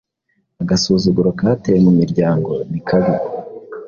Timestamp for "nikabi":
2.69-3.13